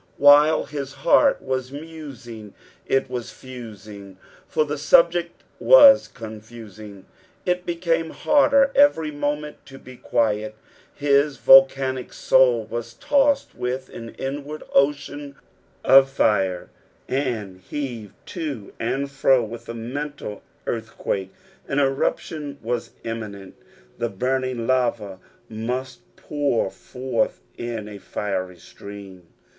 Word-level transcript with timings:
While 0.17 0.65
hia 0.65 0.83
heart 0.85 1.43
was 1.43 1.69
rauain^ 1.69 2.53
it 2.87 3.07
was 3.07 3.29
fusing, 3.29 4.17
for 4.47 4.65
the 4.65 4.75
subject 4.79 5.43
was 5.59 6.07
coafusing. 6.11 7.03
It 7.45 7.67
became 7.67 8.09
harder 8.09 8.71
every 8.73 9.11
moment 9.11 9.63
to 9.67 9.77
be 9.77 9.97
quiet; 9.97 10.55
bis 10.99 11.37
Tolconic 11.37 12.13
sou! 12.13 12.61
was 12.67 12.95
tossed 12.95 13.53
with 13.53 13.89
an 13.89 14.15
inward 14.15 14.63
ocean 14.73 15.35
of 15.83 16.09
fire, 16.09 16.71
and 17.07 17.59
heaved 17.61 18.15
to 18.29 18.73
and 18.79 19.07
fro 19.11 19.43
with 19.43 19.69
a 19.69 19.75
mental 19.75 20.41
earthquake; 20.65 21.31
an 21.67 21.77
eruption 21.77 22.57
was 22.63 22.89
immiaent, 23.03 23.53
the 23.99 24.09
burning 24.09 24.65
lava 24.65 25.19
must 25.47 25.99
pour 26.15 26.71
forth 26.71 27.39
in 27.55 27.87
a 27.87 27.99
fiery 27.99 28.57
stream. 28.57 29.27